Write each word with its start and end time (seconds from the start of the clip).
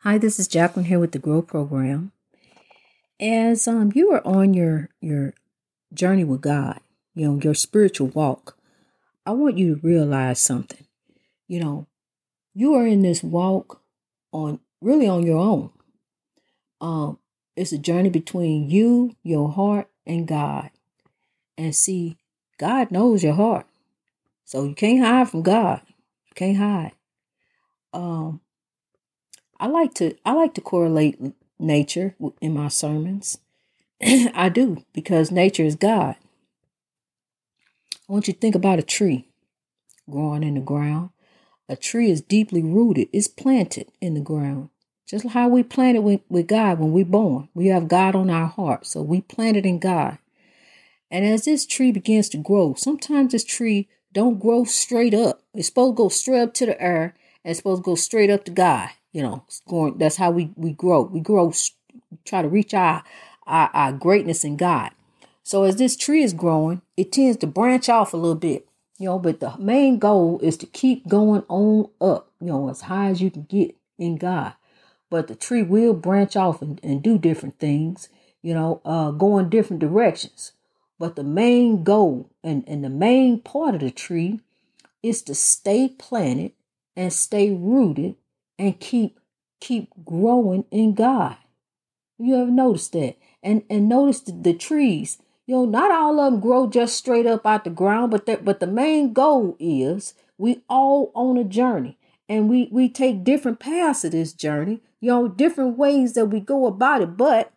Hi, 0.00 0.18
this 0.18 0.38
is 0.38 0.46
Jacqueline 0.46 0.86
here 0.86 1.00
with 1.00 1.12
the 1.12 1.18
Grow 1.18 1.40
Program. 1.40 2.12
As 3.18 3.66
um, 3.66 3.90
you 3.94 4.12
are 4.12 4.24
on 4.26 4.52
your 4.52 4.90
your 5.00 5.32
journey 5.92 6.22
with 6.22 6.42
God, 6.42 6.80
you 7.14 7.26
know 7.26 7.40
your 7.42 7.54
spiritual 7.54 8.08
walk, 8.08 8.58
I 9.24 9.32
want 9.32 9.56
you 9.56 9.74
to 9.74 9.80
realize 9.86 10.38
something. 10.38 10.86
You 11.48 11.60
know, 11.60 11.86
you 12.54 12.74
are 12.74 12.86
in 12.86 13.02
this 13.02 13.22
walk 13.22 13.80
on 14.32 14.60
really 14.82 15.08
on 15.08 15.24
your 15.24 15.38
own. 15.38 15.70
Um, 16.80 17.18
it's 17.56 17.72
a 17.72 17.78
journey 17.78 18.10
between 18.10 18.68
you, 18.68 19.16
your 19.22 19.50
heart, 19.50 19.88
and 20.06 20.28
God. 20.28 20.70
And 21.56 21.74
see, 21.74 22.18
God 22.58 22.90
knows 22.90 23.24
your 23.24 23.34
heart, 23.34 23.66
so 24.44 24.64
you 24.64 24.74
can't 24.74 25.00
hide 25.00 25.30
from 25.30 25.42
God. 25.42 25.80
You 25.88 26.34
can't 26.34 26.58
hide. 26.58 26.92
Um, 27.94 28.42
I 29.58 29.66
like 29.66 29.94
to 29.94 30.16
I 30.24 30.32
like 30.32 30.54
to 30.54 30.60
correlate 30.60 31.18
nature 31.58 32.14
in 32.40 32.54
my 32.54 32.68
sermons. 32.68 33.38
I 34.02 34.48
do 34.48 34.84
because 34.92 35.30
nature 35.30 35.64
is 35.64 35.76
God. 35.76 36.16
I 38.08 38.12
want 38.12 38.28
you 38.28 38.34
to 38.34 38.38
think 38.38 38.54
about 38.54 38.78
a 38.78 38.82
tree 38.82 39.28
growing 40.08 40.42
in 40.42 40.54
the 40.54 40.60
ground. 40.60 41.10
A 41.68 41.76
tree 41.76 42.10
is 42.10 42.20
deeply 42.20 42.62
rooted, 42.62 43.08
it's 43.12 43.26
planted 43.26 43.90
in 44.00 44.14
the 44.14 44.20
ground. 44.20 44.70
Just 45.06 45.28
how 45.28 45.48
we 45.48 45.62
planted 45.62 46.02
with, 46.02 46.20
with 46.28 46.48
God 46.48 46.78
when 46.78 46.92
we're 46.92 47.04
born. 47.04 47.48
We 47.54 47.68
have 47.68 47.88
God 47.88 48.14
on 48.14 48.28
our 48.28 48.46
heart, 48.46 48.86
so 48.86 49.02
we 49.02 49.20
planted 49.20 49.64
in 49.64 49.78
God. 49.78 50.18
And 51.10 51.24
as 51.24 51.44
this 51.44 51.64
tree 51.64 51.92
begins 51.92 52.28
to 52.30 52.38
grow, 52.38 52.74
sometimes 52.74 53.32
this 53.32 53.44
tree 53.44 53.88
don't 54.12 54.40
grow 54.40 54.64
straight 54.64 55.14
up. 55.14 55.42
It's 55.54 55.68
supposed 55.68 55.96
to 55.96 56.02
go 56.02 56.08
straight 56.08 56.42
up 56.42 56.54
to 56.54 56.66
the 56.66 56.80
air 56.80 57.14
and 57.44 57.50
it's 57.50 57.58
supposed 57.58 57.82
to 57.82 57.86
go 57.86 57.94
straight 57.94 58.30
up 58.30 58.44
to 58.44 58.50
God 58.50 58.90
you 59.16 59.22
know 59.22 59.42
going 59.66 59.96
that's 59.96 60.16
how 60.16 60.30
we 60.30 60.50
we 60.56 60.72
grow. 60.72 61.00
We 61.00 61.20
grow 61.20 61.50
try 62.26 62.42
to 62.42 62.48
reach 62.48 62.74
our, 62.74 63.02
our 63.46 63.70
our 63.72 63.92
greatness 63.92 64.44
in 64.44 64.58
god. 64.58 64.90
So 65.42 65.64
as 65.64 65.76
this 65.76 65.96
tree 65.96 66.22
is 66.22 66.34
growing 66.34 66.82
it 66.98 67.12
tends 67.12 67.38
to 67.38 67.46
branch 67.46 67.88
off 67.88 68.12
a 68.12 68.18
little 68.18 68.34
bit 68.34 68.68
you 68.98 69.06
know 69.06 69.18
but 69.18 69.40
the 69.40 69.56
main 69.58 69.98
goal 69.98 70.38
is 70.42 70.58
to 70.58 70.66
keep 70.66 71.08
going 71.08 71.44
on 71.48 71.88
up 71.98 72.30
you 72.42 72.48
know 72.48 72.68
as 72.68 72.82
high 72.82 73.08
as 73.08 73.22
you 73.22 73.30
can 73.30 73.44
get 73.44 73.74
in 73.98 74.16
god. 74.16 74.52
But 75.08 75.28
the 75.28 75.36
tree 75.36 75.62
will 75.62 75.94
branch 75.94 76.36
off 76.36 76.60
and, 76.60 76.78
and 76.82 77.02
do 77.02 77.16
different 77.16 77.58
things 77.58 78.10
you 78.42 78.52
know 78.52 78.82
uh 78.84 79.12
in 79.12 79.48
different 79.48 79.80
directions. 79.80 80.52
But 80.98 81.16
the 81.16 81.24
main 81.24 81.84
goal 81.84 82.28
and, 82.44 82.64
and 82.66 82.84
the 82.84 82.90
main 82.90 83.40
part 83.40 83.74
of 83.74 83.80
the 83.80 83.90
tree 83.90 84.40
is 85.02 85.22
to 85.22 85.34
stay 85.34 85.88
planted 85.88 86.52
and 86.94 87.12
stay 87.12 87.50
rooted 87.50 88.16
and 88.58 88.78
keep 88.80 89.18
keep 89.60 89.90
growing 90.04 90.64
in 90.70 90.94
God. 90.94 91.36
You 92.18 92.36
ever 92.36 92.50
noticed 92.50 92.92
that? 92.92 93.16
And 93.42 93.62
and 93.68 93.88
notice 93.88 94.20
the, 94.20 94.32
the 94.32 94.54
trees. 94.54 95.18
You 95.46 95.54
know, 95.54 95.64
not 95.64 95.92
all 95.92 96.18
of 96.18 96.32
them 96.32 96.40
grow 96.40 96.66
just 96.66 96.96
straight 96.96 97.26
up 97.26 97.46
out 97.46 97.64
the 97.64 97.70
ground, 97.70 98.10
but 98.10 98.26
that 98.26 98.44
but 98.44 98.60
the 98.60 98.66
main 98.66 99.12
goal 99.12 99.56
is 99.60 100.14
we 100.38 100.62
all 100.68 101.12
on 101.14 101.36
a 101.36 101.44
journey 101.44 101.98
and 102.28 102.48
we 102.48 102.68
we 102.72 102.88
take 102.88 103.24
different 103.24 103.60
paths 103.60 104.04
of 104.04 104.12
this 104.12 104.32
journey, 104.32 104.80
you 105.00 105.10
know, 105.10 105.28
different 105.28 105.76
ways 105.78 106.14
that 106.14 106.26
we 106.26 106.40
go 106.40 106.66
about 106.66 107.02
it, 107.02 107.16
but 107.16 107.52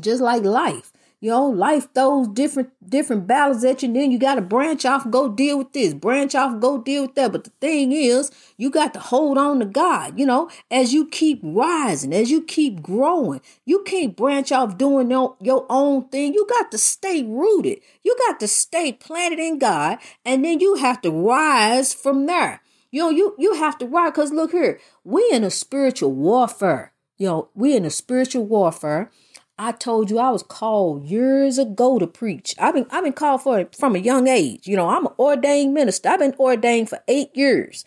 just 0.00 0.22
like 0.22 0.42
life, 0.42 0.92
you 1.20 1.30
know, 1.30 1.46
life 1.46 1.88
throws 1.94 2.28
different 2.28 2.70
different 2.86 3.26
battles 3.26 3.64
at 3.64 3.82
you, 3.82 3.86
and 3.86 3.96
then 3.96 4.12
you 4.12 4.18
got 4.18 4.34
to 4.34 4.42
branch 4.42 4.84
off, 4.84 5.08
go 5.10 5.28
deal 5.28 5.56
with 5.56 5.72
this, 5.72 5.94
branch 5.94 6.34
off, 6.34 6.60
go 6.60 6.76
deal 6.76 7.02
with 7.02 7.14
that. 7.14 7.32
But 7.32 7.44
the 7.44 7.52
thing 7.60 7.92
is, 7.92 8.30
you 8.58 8.70
got 8.70 8.92
to 8.94 9.00
hold 9.00 9.38
on 9.38 9.60
to 9.60 9.64
God. 9.64 10.18
You 10.18 10.26
know, 10.26 10.50
as 10.70 10.92
you 10.92 11.06
keep 11.06 11.40
rising, 11.42 12.12
as 12.12 12.30
you 12.30 12.42
keep 12.42 12.82
growing, 12.82 13.40
you 13.64 13.82
can't 13.84 14.14
branch 14.14 14.52
off 14.52 14.76
doing 14.76 15.10
your, 15.10 15.36
your 15.40 15.64
own 15.70 16.08
thing. 16.08 16.34
You 16.34 16.46
got 16.48 16.70
to 16.72 16.78
stay 16.78 17.22
rooted. 17.22 17.80
You 18.02 18.14
got 18.26 18.38
to 18.40 18.48
stay 18.48 18.92
planted 18.92 19.38
in 19.38 19.58
God, 19.58 19.98
and 20.24 20.44
then 20.44 20.60
you 20.60 20.74
have 20.74 21.00
to 21.02 21.10
rise 21.10 21.94
from 21.94 22.26
there. 22.26 22.60
You 22.90 23.00
know, 23.00 23.10
you 23.10 23.34
you 23.38 23.54
have 23.54 23.78
to 23.78 23.86
rise 23.86 24.10
because 24.10 24.32
look 24.32 24.52
here, 24.52 24.78
we 25.04 25.26
in 25.32 25.42
a 25.42 25.50
spiritual 25.50 26.12
warfare. 26.12 26.92
You 27.16 27.28
know, 27.28 27.48
we 27.54 27.74
in 27.74 27.84
a 27.84 27.90
spiritual 27.90 28.44
warfare 28.44 29.10
I 29.58 29.70
told 29.72 30.10
you 30.10 30.18
I 30.18 30.30
was 30.30 30.42
called 30.42 31.04
years 31.04 31.58
ago 31.58 31.98
to 31.98 32.06
preach. 32.06 32.54
I've 32.58 32.74
been 32.74 32.86
I've 32.90 33.04
been 33.04 33.12
called 33.12 33.42
for 33.42 33.68
from 33.76 33.94
a 33.94 34.00
young 34.00 34.26
age. 34.26 34.66
You 34.66 34.76
know, 34.76 34.88
I'm 34.88 35.06
an 35.06 35.12
ordained 35.18 35.74
minister. 35.74 36.08
I've 36.08 36.18
been 36.18 36.34
ordained 36.38 36.88
for 36.88 36.98
eight 37.06 37.30
years. 37.34 37.84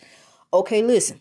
Okay, 0.52 0.82
listen. 0.82 1.20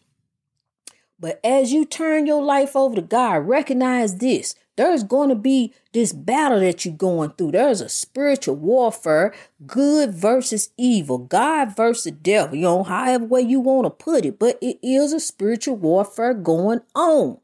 But 1.20 1.40
as 1.44 1.74
you 1.74 1.84
turn 1.84 2.28
your 2.28 2.44
life 2.44 2.76
over 2.76 2.96
to 2.96 3.02
God, 3.02 3.48
recognize 3.48 4.18
this. 4.18 4.56
There's 4.78 5.04
going 5.04 5.30
to 5.30 5.36
be 5.36 5.74
this 5.92 6.14
battle 6.14 6.60
that 6.60 6.86
you're 6.86 6.94
going 6.94 7.32
through. 7.32 7.54
There's 7.54 7.82
a 7.82 7.90
spiritual 7.90 8.56
warfare, 8.56 9.34
good 9.66 10.14
versus 10.14 10.70
evil, 10.78 11.18
God 11.18 11.76
versus 11.76 12.12
devil, 12.12 12.56
you 12.56 12.62
know, 12.62 12.84
however 12.84 13.26
way 13.26 13.42
you 13.42 13.60
want 13.60 13.86
to 13.86 13.90
put 13.90 14.24
it. 14.24 14.38
But 14.38 14.60
it 14.62 14.78
is 14.84 15.14
a 15.14 15.20
spiritual 15.20 15.78
warfare 15.78 16.36
going 16.36 16.82
on. 16.94 17.40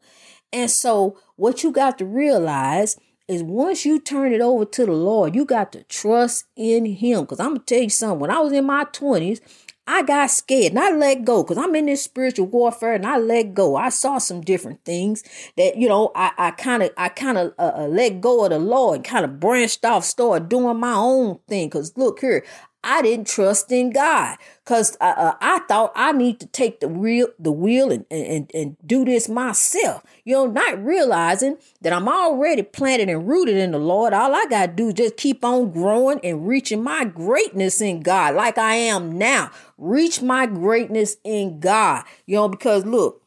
And 0.54 0.70
so, 0.70 1.18
what 1.44 1.62
you 1.62 1.74
got 1.74 1.98
to 1.98 2.06
realize 2.06 2.98
is 3.28 3.44
once 3.44 3.86
you 3.86 4.00
turn 4.00 4.32
it 4.32 4.40
over 4.40 4.64
to 4.64 4.86
the 4.86 4.94
Lord, 4.94 5.36
you 5.36 5.44
got 5.44 5.74
to 5.74 5.84
trust 5.84 6.46
in 6.56 6.86
Him. 6.86 7.22
Because 7.22 7.42
I'm 7.42 7.50
going 7.50 7.60
to 7.60 7.66
tell 7.66 7.84
you 7.84 7.90
something, 7.90 8.20
when 8.20 8.32
I 8.32 8.40
was 8.40 8.54
in 8.54 8.66
my 8.66 8.86
20s, 8.86 9.42
I 9.86 10.04
got 10.04 10.32
scared 10.32 10.72
and 10.72 10.80
I 10.80 10.92
let 10.92 11.26
go 11.26 11.44
because 11.44 11.58
I'm 11.58 11.76
in 11.76 11.88
this 11.88 12.02
spiritual 12.02 12.46
warfare 12.46 12.94
and 12.94 13.06
I 13.06 13.18
let 13.18 13.54
go. 13.54 13.76
I 13.76 13.90
saw 13.90 14.20
some 14.20 14.40
different 14.40 14.86
things 14.86 15.22
that, 15.58 15.76
you 15.76 15.90
know, 15.90 16.14
I 16.16 16.52
kind 16.52 16.82
of, 16.82 16.92
I 16.96 17.10
kind 17.10 17.38
of 17.38 17.54
uh, 17.60 17.74
uh, 17.76 17.88
let 17.88 18.22
go 18.22 18.46
of 18.46 18.52
the 18.52 18.60
Lord, 18.60 19.04
kind 19.04 19.26
of 19.26 19.42
branched 19.42 19.84
off, 19.84 20.06
started 20.06 20.48
doing 20.48 20.80
my 20.80 20.94
own 20.94 21.40
thing. 21.50 21.68
Because 21.68 21.98
look 21.98 22.22
here, 22.22 22.46
I 22.84 23.02
didn't 23.02 23.28
trust 23.28 23.72
in 23.72 23.92
God 23.92 24.38
because 24.64 24.98
uh, 25.00 25.14
uh, 25.16 25.34
I 25.40 25.60
thought 25.68 25.94
I 25.96 26.12
need 26.12 26.40
to 26.42 26.48
take 26.48 26.80
the 26.80 26.88
real 26.88 27.28
the 27.40 27.52
wheel 27.52 27.92
and, 27.92 28.06
and 28.12 28.52
and 28.54 28.78
do 28.86 29.06
this 29.06 29.30
myself. 29.30 30.04
You 30.26 30.34
know, 30.34 30.48
not 30.48 30.84
realizing 30.84 31.58
that 31.82 31.94
I'm 31.94 32.10
already 32.10 32.62
planted 32.62 33.10
and 33.10 33.28
rooted 33.28 33.56
in 33.56 33.72
the 33.72 33.80
Lord. 33.80 34.14
All 34.14 34.36
I 34.36 34.46
gotta 34.50 34.72
do 34.72 34.90
is 34.90 34.96
just 34.96 35.18
keep 35.18 35.46
on 35.46 35.72
growing 35.72 36.20
and 36.24 36.48
reaching 36.48 36.84
my 36.84 37.06
greatness 37.06 37.80
in 37.82 38.02
God, 38.02 38.36
like 38.36 38.58
I 38.58 38.76
am 38.76 39.18
now. 39.18 39.52
Reach 39.78 40.22
my 40.22 40.46
greatness 40.46 41.18
in 41.24 41.60
God. 41.60 42.04
You 42.26 42.36
know, 42.36 42.50
because 42.50 42.86
look, 42.86 43.22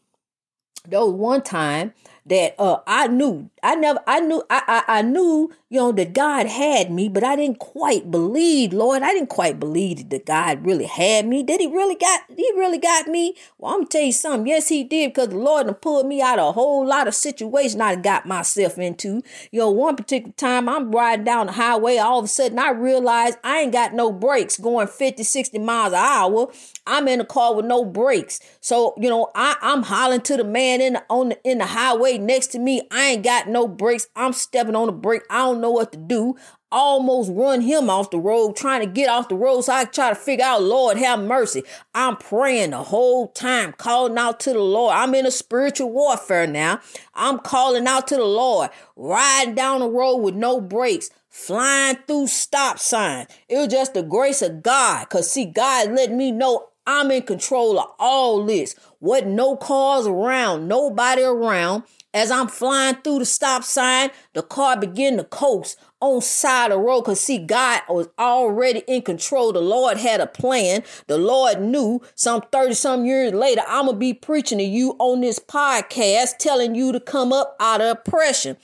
was 0.89 1.13
one 1.13 1.43
time 1.43 1.93
that 2.27 2.55
uh 2.59 2.79
I 2.87 3.07
knew 3.07 3.51
I 3.63 3.75
never 3.75 4.01
I 4.07 4.21
knew 4.21 4.43
I, 4.51 4.63
I 4.87 4.99
I 4.99 5.03
knew 5.03 5.53
you 5.69 5.81
know 5.81 5.93
that 5.93 6.13
God 6.13 6.47
had 6.47 6.93
me, 6.93 7.09
but 7.09 7.25
I 7.25 7.35
didn't 7.35 7.59
quite 7.59 8.11
believe, 8.11 8.73
Lord. 8.73 9.03
I 9.03 9.13
didn't 9.13 9.29
quite 9.31 9.59
believe 9.59 10.09
that 10.11 10.27
God 10.27 10.65
really 10.65 10.85
had 10.85 11.27
me. 11.27 11.43
Did 11.43 11.61
he 11.61 11.67
really 11.67 11.97
got 11.97 12.21
he 12.29 12.51
really 12.57 12.79
got 12.79 13.09
me? 13.09 13.35
Well, 13.59 13.73
I'm 13.73 13.81
gonna 13.81 13.89
tell 13.89 14.03
you 14.03 14.13
something. 14.13 14.47
Yes, 14.47 14.69
he 14.69 14.85
did, 14.85 15.13
because 15.13 15.31
the 15.31 15.39
Lord 15.39 15.81
pulled 15.81 16.07
me 16.07 16.23
out 16.23 16.39
of 16.39 16.51
a 16.51 16.53
whole 16.53 16.87
lot 16.87 17.09
of 17.09 17.15
situations 17.15 17.81
I 17.81 17.97
got 17.97 18.27
myself 18.27 18.79
into. 18.79 19.23
You 19.51 19.61
know, 19.61 19.71
one 19.71 19.97
particular 19.97 20.33
time 20.37 20.69
I'm 20.69 20.93
riding 20.93 21.25
down 21.25 21.47
the 21.47 21.53
highway, 21.53 21.97
all 21.99 22.21
of 22.21 22.27
a 22.27 22.29
sudden 22.29 22.59
I 22.61 22.71
realized 22.71 23.39
I 23.43 23.61
ain't 23.61 23.73
got 23.73 23.93
no 23.93 24.13
brakes 24.13 24.59
going 24.59 24.87
50, 24.87 25.25
60 25.25 25.59
miles 25.59 25.93
an 25.93 25.99
hour. 25.99 26.49
I'm 26.87 27.09
in 27.09 27.21
a 27.21 27.25
car 27.25 27.55
with 27.55 27.67
no 27.67 27.85
brakes. 27.85 28.39
So, 28.61 28.95
you 28.99 29.09
know, 29.09 29.31
I, 29.35 29.57
I'm 29.61 29.83
hollering 29.83 30.21
to 30.23 30.37
the 30.37 30.45
man 30.45 30.81
in 30.81 30.93
the 30.93 31.05
on 31.11 31.31
the 31.31 31.43
in 31.43 31.59
the 31.59 31.67
highway 31.67 32.16
next 32.21 32.49
to 32.49 32.59
me. 32.59 32.83
I 32.91 33.07
ain't 33.09 33.25
got 33.25 33.49
no 33.49 33.69
brakes. 33.69 34.09
I'm 34.17 34.33
stepping 34.33 34.77
on 34.77 34.87
the 34.87 34.93
brake. 34.93 35.23
I 35.31 35.39
don't 35.39 35.61
know 35.61 35.71
what 35.71 35.93
to 35.93 35.99
do. 35.99 36.37
Almost 36.73 37.31
run 37.33 37.61
him 37.61 37.89
off 37.89 38.11
the 38.11 38.19
road, 38.19 38.57
trying 38.57 38.81
to 38.81 38.87
get 38.87 39.09
off 39.09 39.29
the 39.29 39.37
road. 39.37 39.63
So 39.63 39.73
I 39.73 39.85
try 39.85 40.09
to 40.09 40.15
figure 40.17 40.45
out, 40.45 40.63
Lord, 40.63 40.97
have 40.99 41.21
mercy. 41.21 41.63
I'm 41.95 42.17
praying 42.17 42.71
the 42.71 42.83
whole 42.83 43.29
time, 43.29 43.73
calling 43.79 44.19
out 44.19 44.41
to 44.41 44.53
the 44.53 44.59
Lord. 44.59 44.95
I'm 44.95 45.15
in 45.15 45.27
a 45.27 45.31
spiritual 45.31 45.91
warfare 45.91 46.47
now. 46.47 46.81
I'm 47.15 47.39
calling 47.39 47.87
out 47.87 48.09
to 48.09 48.17
the 48.17 48.25
Lord, 48.25 48.71
riding 48.97 49.55
down 49.55 49.81
the 49.81 49.89
road 49.89 50.17
with 50.17 50.35
no 50.35 50.61
brakes 50.61 51.11
flying 51.37 51.99
through 52.07 52.27
stop 52.27 52.79
signs. 52.79 53.29
It 53.49 53.59
was 53.59 53.69
just 53.69 53.93
the 53.93 54.03
grace 54.03 54.41
of 54.41 54.63
God. 54.63 55.09
Cause 55.11 55.31
see, 55.31 55.45
God 55.45 55.93
let 55.93 56.11
me 56.11 56.33
know 56.33 56.69
I'm 56.87 57.11
in 57.11 57.23
control 57.23 57.79
of 57.79 57.91
all 57.99 58.45
this. 58.45 58.75
What 58.99 59.27
no 59.27 59.57
cars 59.57 60.07
around, 60.07 60.69
nobody 60.69 61.23
around. 61.23 61.85
As 62.15 62.31
I'm 62.31 62.49
flying 62.49 62.95
through 62.97 63.19
the 63.19 63.27
stop 63.27 63.63
sign, 63.63 64.09
the 64.33 64.43
car 64.43 64.79
began 64.79 65.19
to 65.19 65.25
coast 65.25 65.79
on 66.01 66.23
side 66.23 66.71
of 66.71 66.79
the 66.79 66.83
road. 66.83 67.03
Cause 67.03 67.21
see, 67.21 67.37
God 67.37 67.83
was 67.91 68.09
already 68.19 68.83
in 68.87 69.03
control. 69.03 69.53
The 69.53 69.61
Lord 69.61 69.99
had 69.99 70.21
a 70.21 70.27
plan. 70.27 70.83
The 71.09 71.19
Lord 71.19 71.61
knew 71.61 72.01
some 72.15 72.43
30 72.53 72.73
some 72.73 73.05
years 73.05 73.35
later, 73.35 73.63
I'm 73.69 73.87
gonna 73.87 73.99
be 73.99 74.15
preaching 74.15 74.59
to 74.59 74.65
you 74.65 74.97
on 74.99 75.21
this 75.21 75.39
podcast, 75.39 76.39
telling 76.39 76.75
you 76.75 76.91
to 76.93 77.01
come 77.01 77.35
up 77.35 77.55
out 77.61 77.83
of 77.83 77.99
oppression. 77.99 78.57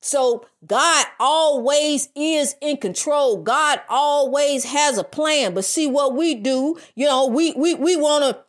So 0.00 0.46
God 0.66 1.06
always 1.18 2.08
is 2.14 2.54
in 2.60 2.76
control. 2.76 3.42
God 3.42 3.80
always 3.88 4.64
has 4.64 4.98
a 4.98 5.04
plan. 5.04 5.54
But 5.54 5.64
see 5.64 5.86
what 5.86 6.14
we 6.14 6.34
do, 6.34 6.78
you 6.94 7.06
know, 7.06 7.26
we 7.26 7.52
we 7.54 7.74
we 7.74 7.96
want 7.96 8.24
to 8.24 8.45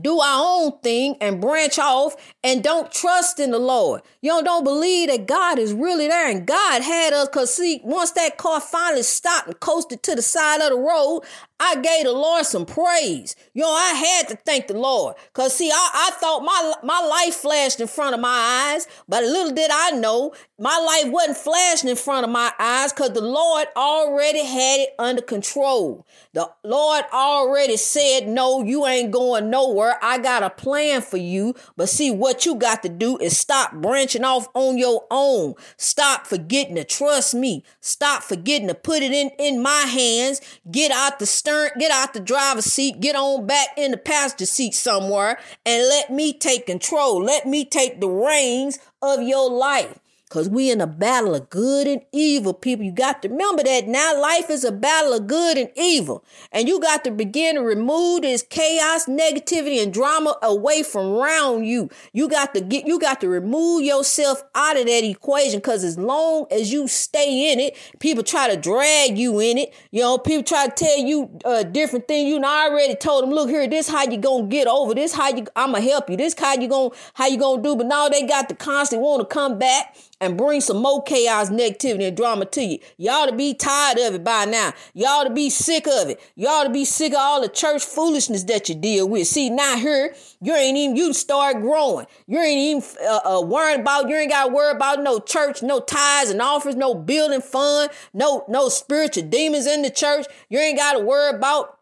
do 0.00 0.20
our 0.20 0.42
own 0.42 0.78
thing 0.78 1.16
and 1.20 1.40
branch 1.40 1.78
off 1.78 2.16
and 2.42 2.62
don't 2.62 2.90
trust 2.90 3.38
in 3.38 3.50
the 3.50 3.58
Lord. 3.58 4.02
You 4.22 4.30
know, 4.30 4.42
don't 4.42 4.64
believe 4.64 5.08
that 5.08 5.26
God 5.26 5.58
is 5.58 5.72
really 5.72 6.08
there 6.08 6.30
and 6.30 6.46
God 6.46 6.82
had 6.82 7.12
us. 7.12 7.28
Cause 7.28 7.54
see, 7.54 7.80
once 7.84 8.12
that 8.12 8.38
car 8.38 8.60
finally 8.60 9.02
stopped 9.02 9.48
and 9.48 9.60
coasted 9.60 10.02
to 10.04 10.14
the 10.14 10.22
side 10.22 10.62
of 10.62 10.70
the 10.70 10.78
road, 10.78 11.22
I 11.60 11.76
gave 11.76 12.04
the 12.04 12.12
Lord 12.12 12.44
some 12.46 12.66
praise. 12.66 13.36
You 13.54 13.62
know, 13.62 13.70
I 13.70 13.92
had 13.92 14.28
to 14.28 14.36
thank 14.36 14.66
the 14.66 14.78
Lord. 14.78 15.14
Cause 15.34 15.54
see, 15.54 15.70
I, 15.70 15.90
I 15.94 16.10
thought 16.18 16.42
my, 16.42 16.74
my 16.82 17.06
life 17.06 17.34
flashed 17.34 17.80
in 17.80 17.86
front 17.86 18.14
of 18.14 18.20
my 18.20 18.72
eyes, 18.72 18.88
but 19.08 19.22
little 19.22 19.52
did 19.52 19.70
I 19.72 19.90
know 19.90 20.32
my 20.58 20.78
life 20.78 21.12
wasn't 21.12 21.36
flashing 21.36 21.90
in 21.90 21.96
front 21.96 22.24
of 22.24 22.30
my 22.30 22.52
eyes 22.58 22.92
because 22.92 23.10
the 23.10 23.20
Lord 23.20 23.68
already 23.76 24.44
had 24.44 24.80
it 24.80 24.94
under 24.98 25.22
control. 25.22 26.06
The 26.32 26.50
Lord 26.64 27.04
already 27.12 27.76
said, 27.76 28.26
no, 28.26 28.62
you 28.62 28.86
ain't 28.86 29.10
going 29.10 29.50
nowhere. 29.50 29.81
I 30.02 30.18
got 30.18 30.42
a 30.42 30.50
plan 30.50 31.02
for 31.02 31.16
you. 31.16 31.54
But 31.76 31.88
see, 31.88 32.10
what 32.10 32.46
you 32.46 32.54
got 32.54 32.82
to 32.82 32.88
do 32.88 33.18
is 33.18 33.36
stop 33.36 33.72
branching 33.72 34.24
off 34.24 34.48
on 34.54 34.78
your 34.78 35.06
own. 35.10 35.54
Stop 35.76 36.26
forgetting 36.26 36.76
to 36.76 36.84
trust 36.84 37.34
me. 37.34 37.64
Stop 37.80 38.22
forgetting 38.22 38.68
to 38.68 38.74
put 38.74 39.02
it 39.02 39.12
in, 39.12 39.30
in 39.38 39.62
my 39.62 39.82
hands. 39.82 40.40
Get 40.70 40.90
out 40.90 41.18
the 41.18 41.26
stern 41.26 41.70
get 41.78 41.90
out 41.90 42.12
the 42.12 42.20
driver's 42.20 42.66
seat, 42.66 43.00
get 43.00 43.16
on 43.16 43.46
back 43.46 43.68
in 43.76 43.90
the 43.90 43.96
passenger 43.96 44.46
seat 44.46 44.74
somewhere, 44.74 45.38
and 45.64 45.88
let 45.88 46.10
me 46.10 46.32
take 46.32 46.66
control. 46.66 47.22
Let 47.22 47.46
me 47.46 47.64
take 47.64 48.00
the 48.00 48.08
reins 48.08 48.78
of 49.00 49.22
your 49.22 49.50
life. 49.50 49.98
Because 50.32 50.48
we 50.48 50.70
in 50.70 50.80
a 50.80 50.86
battle 50.86 51.34
of 51.34 51.50
good 51.50 51.86
and 51.86 52.00
evil, 52.10 52.54
people. 52.54 52.86
You 52.86 52.92
got 52.92 53.20
to 53.20 53.28
remember 53.28 53.62
that 53.64 53.86
now 53.86 54.18
life 54.18 54.48
is 54.48 54.64
a 54.64 54.72
battle 54.72 55.12
of 55.12 55.26
good 55.26 55.58
and 55.58 55.68
evil. 55.76 56.24
And 56.50 56.66
you 56.66 56.80
got 56.80 57.04
to 57.04 57.10
begin 57.10 57.56
to 57.56 57.60
remove 57.60 58.22
this 58.22 58.42
chaos, 58.42 59.04
negativity, 59.04 59.82
and 59.82 59.92
drama 59.92 60.38
away 60.42 60.84
from 60.84 61.08
around 61.08 61.64
you. 61.64 61.90
You 62.14 62.30
got 62.30 62.54
to 62.54 62.62
get 62.62 62.86
you 62.86 62.98
got 62.98 63.20
to 63.20 63.28
remove 63.28 63.82
yourself 63.82 64.42
out 64.54 64.78
of 64.78 64.86
that 64.86 65.04
equation 65.04 65.58
because 65.58 65.84
as 65.84 65.98
long 65.98 66.46
as 66.50 66.72
you 66.72 66.88
stay 66.88 67.52
in 67.52 67.60
it, 67.60 67.76
people 67.98 68.22
try 68.22 68.48
to 68.48 68.56
drag 68.58 69.18
you 69.18 69.38
in 69.38 69.58
it. 69.58 69.74
You 69.90 70.00
know, 70.00 70.16
people 70.16 70.44
try 70.44 70.66
to 70.66 70.72
tell 70.72 70.98
you 70.98 71.28
uh, 71.44 71.62
different 71.64 72.08
thing. 72.08 72.26
You 72.26 72.40
know, 72.40 72.48
I 72.48 72.70
already 72.70 72.94
told 72.94 73.22
them, 73.22 73.32
look 73.32 73.50
here, 73.50 73.68
this 73.68 73.86
how 73.86 74.04
you 74.04 74.16
gonna 74.16 74.46
get 74.46 74.66
over. 74.66 74.94
This 74.94 75.12
how 75.12 75.28
you 75.28 75.46
I'ma 75.54 75.80
help 75.80 76.08
you. 76.08 76.16
This 76.16 76.34
how 76.38 76.54
you 76.54 76.68
gonna 76.68 76.94
how 77.12 77.26
you 77.26 77.36
gonna 77.36 77.62
do. 77.62 77.76
But 77.76 77.84
now 77.84 78.08
they 78.08 78.26
got 78.26 78.48
to 78.48 78.54
constantly 78.54 79.06
want 79.06 79.20
to 79.20 79.26
come 79.26 79.58
back 79.58 79.94
and 80.22 80.38
bring 80.38 80.60
some 80.60 80.80
more 80.80 81.02
chaos, 81.02 81.50
negativity, 81.50 82.06
and 82.06 82.16
drama 82.16 82.44
to 82.46 82.62
you. 82.62 82.78
Y'all 82.96 83.26
to 83.26 83.34
be 83.34 83.52
tired 83.52 83.98
of 83.98 84.14
it 84.14 84.22
by 84.22 84.44
now. 84.44 84.72
Y'all 84.94 85.24
to 85.24 85.30
be 85.30 85.50
sick 85.50 85.86
of 85.88 86.08
it. 86.08 86.20
Y'all 86.36 86.64
to 86.64 86.70
be 86.70 86.84
sick 86.84 87.12
of 87.12 87.18
all 87.18 87.42
the 87.42 87.48
church 87.48 87.84
foolishness 87.84 88.44
that 88.44 88.68
you 88.68 88.76
deal 88.76 89.08
with. 89.08 89.26
See, 89.26 89.50
now 89.50 89.76
here, 89.76 90.14
you 90.40 90.54
ain't 90.54 90.78
even, 90.78 90.96
you 90.96 91.12
start 91.12 91.60
growing. 91.60 92.06
You 92.28 92.38
ain't 92.38 92.84
even 92.84 93.06
uh, 93.06 93.38
uh, 93.38 93.40
worrying 93.42 93.80
about, 93.80 94.08
you 94.08 94.14
ain't 94.14 94.30
got 94.30 94.46
to 94.46 94.52
worry 94.52 94.70
about 94.70 95.02
no 95.02 95.18
church, 95.18 95.60
no 95.60 95.80
tithes 95.80 96.30
and 96.30 96.40
offers, 96.40 96.76
no 96.76 96.94
building 96.94 97.40
fund, 97.40 97.90
no, 98.14 98.44
no 98.48 98.68
spiritual 98.68 99.24
demons 99.24 99.66
in 99.66 99.82
the 99.82 99.90
church. 99.90 100.26
You 100.48 100.60
ain't 100.60 100.78
got 100.78 100.92
to 100.92 101.00
worry 101.00 101.34
about 101.34 101.78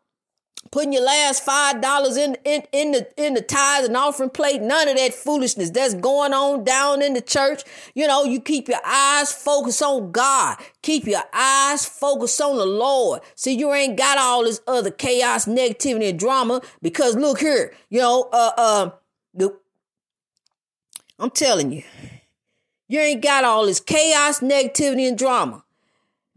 putting 0.70 0.92
your 0.92 1.04
last 1.04 1.44
five 1.44 1.80
dollars 1.80 2.16
in, 2.16 2.36
in 2.44 2.62
in 2.72 2.92
the 2.92 3.08
in 3.16 3.34
the 3.34 3.42
tithes 3.42 3.88
and 3.88 3.96
offering 3.96 4.30
plate 4.30 4.60
none 4.62 4.88
of 4.88 4.96
that 4.96 5.14
foolishness 5.14 5.70
that's 5.70 5.94
going 5.94 6.32
on 6.32 6.64
down 6.64 7.02
in 7.02 7.14
the 7.14 7.20
church. 7.20 7.62
You 7.94 8.06
know 8.06 8.24
you 8.24 8.40
keep 8.40 8.68
your 8.68 8.84
eyes 8.84 9.32
focused 9.32 9.82
on 9.82 10.12
god. 10.12 10.58
Keep 10.82 11.06
your 11.06 11.22
eyes 11.32 11.84
focused 11.84 12.40
on 12.40 12.56
the 12.56 12.66
lord. 12.66 13.20
See 13.34 13.56
you 13.56 13.72
ain't 13.72 13.98
got 13.98 14.18
all 14.18 14.44
this 14.44 14.60
other 14.66 14.90
chaos 14.90 15.46
negativity 15.46 16.10
and 16.10 16.18
drama 16.18 16.60
because 16.82 17.16
look 17.16 17.40
here 17.40 17.74
you 17.88 18.00
know 18.00 18.28
uh 18.32 18.52
uh 18.56 18.90
the, 19.34 19.56
i'm 21.18 21.30
telling 21.30 21.72
you 21.72 21.82
you 22.88 22.98
ain't 23.00 23.22
got 23.22 23.44
all 23.44 23.66
this 23.66 23.80
chaos 23.80 24.40
negativity 24.40 25.06
and 25.06 25.18
drama 25.18 25.62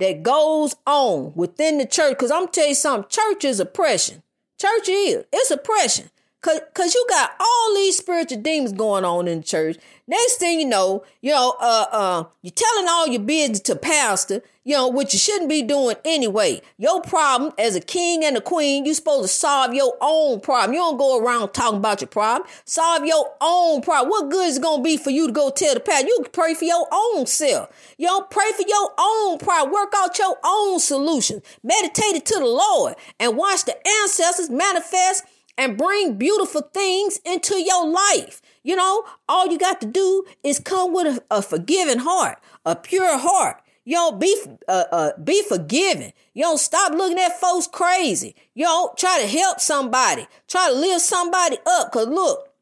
that 0.03 0.21
goes 0.23 0.75
on 0.85 1.33
within 1.35 1.77
the 1.77 1.85
church. 1.85 2.11
Because 2.11 2.31
I'm 2.31 2.47
tell 2.49 2.67
you 2.67 2.75
something, 2.75 3.09
church 3.09 3.45
is 3.45 3.59
oppression. 3.59 4.21
Church 4.59 4.89
is. 4.89 5.25
It's 5.31 5.51
oppression. 5.51 6.09
Cause, 6.43 6.59
Cause 6.73 6.93
you 6.93 7.05
got 7.09 7.31
all 7.39 7.73
these 7.73 7.97
spiritual 7.97 8.41
demons 8.41 8.73
going 8.73 9.05
on 9.05 9.29
in 9.29 9.39
the 9.39 9.43
church. 9.45 9.77
Next 10.07 10.35
thing 10.35 10.59
you 10.59 10.65
know, 10.65 11.05
you 11.21 11.31
know, 11.31 11.55
uh, 11.61 11.85
uh, 11.89 12.23
you're 12.41 12.51
telling 12.51 12.89
all 12.89 13.07
your 13.07 13.21
business 13.21 13.61
to 13.61 13.77
pastor, 13.77 14.43
you 14.65 14.75
know, 14.75 14.89
which 14.89 15.13
you 15.13 15.19
shouldn't 15.19 15.47
be 15.47 15.61
doing 15.61 15.95
anyway. 16.03 16.61
Your 16.77 17.01
problem 17.01 17.53
as 17.57 17.77
a 17.77 17.79
king 17.79 18.25
and 18.25 18.35
a 18.35 18.41
queen, 18.41 18.83
you're 18.83 18.93
supposed 18.93 19.31
to 19.31 19.37
solve 19.39 19.73
your 19.73 19.95
own 20.01 20.41
problem. 20.41 20.73
You 20.73 20.79
don't 20.79 20.97
go 20.97 21.17
around 21.17 21.53
talking 21.53 21.77
about 21.77 22.01
your 22.01 22.09
problem. 22.09 22.49
Solve 22.65 23.05
your 23.05 23.33
own 23.39 23.81
problem. 23.81 24.09
What 24.09 24.29
good 24.29 24.49
is 24.49 24.57
it 24.57 24.63
gonna 24.63 24.83
be 24.83 24.97
for 24.97 25.11
you 25.11 25.27
to 25.27 25.33
go 25.33 25.49
tell 25.49 25.73
the 25.73 25.79
pastor? 25.79 26.07
You 26.07 26.25
pray 26.33 26.55
for 26.55 26.65
your 26.65 26.85
own 26.91 27.25
self. 27.25 27.69
You 27.97 28.07
know, 28.07 28.19
pray 28.19 28.51
for 28.57 28.67
your 28.67 28.91
own 28.99 29.39
problem. 29.39 29.73
Work 29.73 29.93
out 29.95 30.19
your 30.19 30.35
own 30.43 30.81
solution. 30.81 31.41
Meditate 31.63 32.15
it 32.15 32.25
to 32.25 32.39
the 32.39 32.45
Lord 32.45 32.95
and 33.17 33.37
watch 33.37 33.63
the 33.63 33.77
ancestors 34.01 34.49
manifest 34.49 35.23
and 35.57 35.77
bring 35.77 36.17
beautiful 36.17 36.61
things 36.61 37.19
into 37.25 37.61
your 37.61 37.87
life. 37.87 38.41
You 38.63 38.75
know, 38.75 39.03
all 39.27 39.47
you 39.47 39.57
got 39.57 39.81
to 39.81 39.87
do 39.87 40.25
is 40.43 40.59
come 40.59 40.93
with 40.93 41.17
a, 41.17 41.37
a 41.37 41.41
forgiving 41.41 41.99
heart, 41.99 42.39
a 42.65 42.75
pure 42.75 43.17
heart. 43.17 43.57
You 43.85 43.95
know, 43.95 44.11
be 44.13 44.33
uh, 44.69 44.85
uh, 44.91 45.11
be 45.21 45.43
forgiving. 45.43 46.13
You 46.33 46.43
don't 46.43 46.57
stop 46.57 46.93
looking 46.93 47.19
at 47.19 47.39
folks 47.39 47.67
crazy. 47.67 48.33
You 48.53 48.63
know, 48.63 48.93
try 48.97 49.21
to 49.21 49.27
help 49.27 49.59
somebody. 49.59 50.25
Try 50.47 50.69
to 50.69 50.75
lift 50.75 51.01
somebody 51.01 51.57
up. 51.65 51.91
Cause 51.91 52.07
look, 52.07 52.52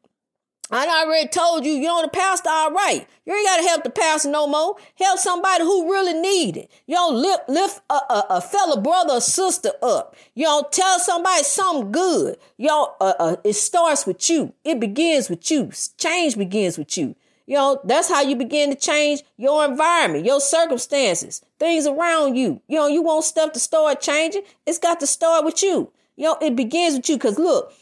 I 0.72 1.04
already 1.04 1.28
told 1.28 1.66
you, 1.66 1.72
you 1.72 1.82
know, 1.82 2.00
the 2.00 2.08
pastor, 2.08 2.48
all 2.48 2.72
right. 2.72 3.06
You 3.26 3.34
ain't 3.34 3.46
got 3.46 3.56
to 3.58 3.62
help 3.62 3.84
the 3.84 3.90
pastor 3.90 4.30
no 4.30 4.46
more. 4.46 4.76
Help 4.94 5.18
somebody 5.18 5.64
who 5.64 5.90
really 5.92 6.14
need 6.18 6.56
it. 6.56 6.70
You 6.86 6.94
know, 6.94 7.10
lift, 7.10 7.48
lift 7.48 7.80
a, 7.90 7.94
a, 7.94 8.26
a 8.30 8.40
fellow 8.40 8.80
brother 8.80 9.14
or 9.14 9.20
sister 9.20 9.72
up. 9.82 10.16
You 10.34 10.44
know, 10.44 10.66
tell 10.72 10.98
somebody 10.98 11.42
something 11.42 11.92
good. 11.92 12.38
You 12.56 12.68
know, 12.68 12.94
uh, 13.00 13.12
uh, 13.18 13.36
it 13.44 13.52
starts 13.52 14.06
with 14.06 14.30
you. 14.30 14.54
It 14.64 14.80
begins 14.80 15.28
with 15.28 15.50
you. 15.50 15.70
Change 15.98 16.38
begins 16.38 16.78
with 16.78 16.96
you. 16.96 17.16
You 17.46 17.56
know, 17.56 17.80
that's 17.84 18.08
how 18.08 18.22
you 18.22 18.34
begin 18.34 18.70
to 18.70 18.76
change 18.76 19.22
your 19.36 19.64
environment, 19.66 20.24
your 20.24 20.40
circumstances, 20.40 21.42
things 21.58 21.86
around 21.86 22.36
you. 22.36 22.62
You 22.66 22.78
know, 22.78 22.86
you 22.86 23.02
want 23.02 23.24
stuff 23.24 23.52
to 23.52 23.58
start 23.58 24.00
changing. 24.00 24.42
It's 24.66 24.78
got 24.78 25.00
to 25.00 25.06
start 25.06 25.44
with 25.44 25.62
you. 25.62 25.92
You 26.16 26.24
know, 26.24 26.38
it 26.40 26.56
begins 26.56 26.94
with 26.96 27.08
you. 27.10 27.18
Cause 27.18 27.38
look, 27.38 27.72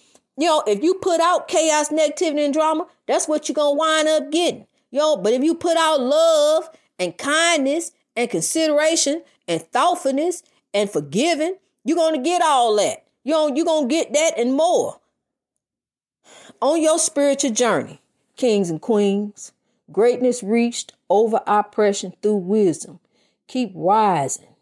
know, 0.47 0.63
if 0.67 0.83
you 0.83 0.95
put 0.95 1.21
out 1.21 1.49
chaos, 1.49 1.89
negativity, 1.89 2.45
and 2.45 2.55
drama, 2.55 2.87
that's 3.07 3.29
what 3.29 3.49
you're 3.49 3.55
to 3.55 3.77
wind 3.77 4.09
up 4.09 4.31
getting. 4.31 4.67
Yo, 4.91 5.17
but 5.17 5.33
if 5.33 5.43
you 5.43 5.55
put 5.55 5.77
out 5.77 6.01
love 6.01 6.69
and 6.99 7.17
kindness 7.17 7.93
and 8.17 8.31
consideration 8.31 9.23
and 9.47 9.63
thoughtfulness 9.63 10.43
and 10.75 10.91
forgiving, 10.91 11.57
you're 11.85 12.13
to 12.13 12.21
get 12.21 12.43
all 12.43 12.77
that. 12.77 13.05
Know, 13.25 13.55
you're 13.55 13.65
to 13.65 13.87
get 13.89 14.13
that 14.13 14.39
and 14.39 14.55
more. 14.55 15.01
On 16.61 16.81
your 16.81 16.99
spiritual 16.99 17.53
journey, 17.53 18.01
kings 18.37 18.71
and 18.71 18.81
queens, 18.81 19.53
greatness 19.93 20.43
reached 20.43 20.93
over 21.09 21.41
oppression 21.47 22.15
through 22.23 22.37
wisdom. 22.37 23.01
Keep 23.47 23.73
rising, 23.75 24.55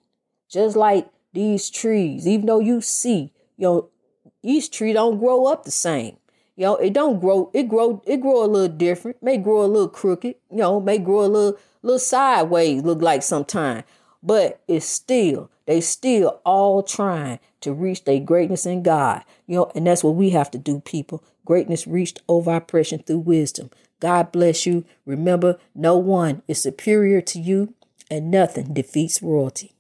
just 0.51 0.77
like 0.77 1.09
these 1.33 1.71
trees, 1.71 2.27
even 2.27 2.47
though 2.47 2.61
you 2.61 2.81
see, 2.81 3.33
you 3.57 3.65
know, 3.67 3.89
each 4.49 4.71
tree 4.71 4.93
don't 4.93 5.19
grow 5.19 5.45
up 5.47 5.65
the 5.65 5.71
same. 5.71 6.17
You 6.57 6.65
know, 6.65 6.77
it 6.77 6.93
don't 6.93 7.21
grow, 7.21 7.51
it 7.53 7.69
grow, 7.69 8.03
it 8.07 8.21
grow 8.21 8.45
a 8.45 8.47
little 8.47 8.77
different, 8.77 9.23
may 9.23 9.37
grow 9.37 9.63
a 9.63 9.67
little 9.67 9.89
crooked, 9.89 10.35
you 10.51 10.57
know, 10.57 10.81
may 10.81 10.99
grow 10.99 11.21
a 11.21 11.29
little 11.29 11.59
little 11.83 11.99
sideways, 11.99 12.83
look 12.83 13.01
like 13.01 13.23
sometime. 13.23 13.85
But 14.23 14.61
it's 14.67 14.87
still, 14.87 15.51
they 15.67 15.81
still 15.81 16.41
all 16.45 16.83
trying 16.83 17.39
to 17.61 17.73
reach 17.73 18.05
their 18.05 18.19
greatness 18.19 18.67
in 18.67 18.83
God. 18.83 19.23
You 19.47 19.57
know, 19.57 19.73
and 19.75 19.87
that's 19.87 20.03
what 20.03 20.17
we 20.17 20.31
have 20.31 20.51
to 20.53 20.59
do, 20.59 20.81
people. 20.81 21.23
Greatness 21.45 21.87
reached 21.87 22.21
over 22.29 22.57
oppression 22.57 23.01
through 23.01 23.21
wisdom. 23.21 23.71
God 24.01 24.33
bless 24.33 24.67
you. 24.67 24.85
Remember, 25.07 25.59
no 25.75 25.97
one 25.97 26.43
is 26.49 26.61
superior 26.63 27.21
to 27.21 27.39
you, 27.39 27.75
and 28.11 28.31
nothing 28.31 28.75
defeats 28.75 29.23
royalty. 29.23 29.75